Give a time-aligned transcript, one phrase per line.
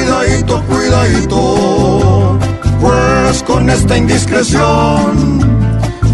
[0.00, 2.38] Cuidadito, cuidadito,
[2.80, 5.40] pues con esta indiscreción,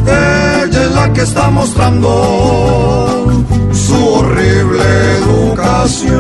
[0.05, 4.83] ella es la que está mostrando su horrible
[5.19, 6.17] educación.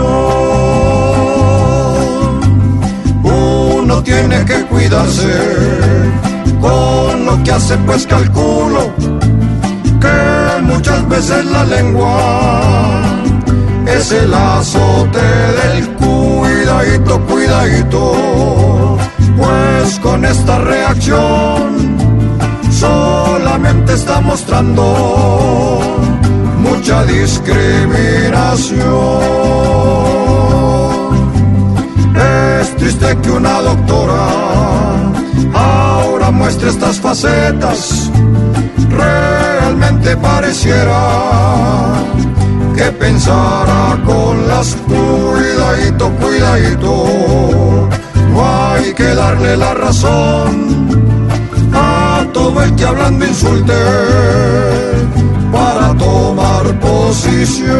[3.24, 5.34] Uno tiene que cuidarse
[6.60, 8.92] con lo que hace, pues calculo
[10.00, 13.02] que muchas veces la lengua
[13.88, 14.34] es el del
[19.37, 21.97] pues con esta reacción
[22.70, 25.80] solamente está mostrando
[26.58, 28.86] mucha discriminación.
[32.61, 34.27] Es triste que una doctora
[35.55, 38.11] ahora muestre estas facetas,
[38.91, 41.66] realmente pareciera
[42.77, 47.88] que pensara con las cuidadito, cuidadito.
[48.30, 50.88] No hay que darle la razón
[51.72, 53.72] a todo el que hablando insulte
[55.50, 57.77] para tomar posición.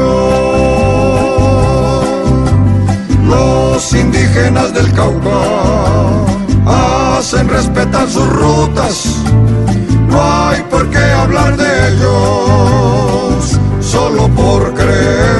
[3.29, 5.43] Los indígenas del Cauca
[7.19, 9.17] hacen respetar sus rutas.
[10.09, 12.56] No hay por qué hablar de ellos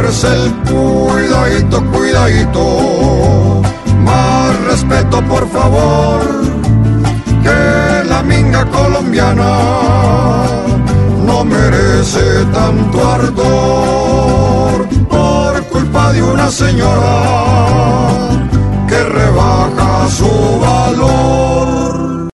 [0.07, 3.63] el cuidadito, cuidadito.
[4.05, 6.21] Más respeto, por favor,
[7.43, 9.59] que la minga colombiana
[11.25, 17.46] no merece tanto ardor por culpa de una señora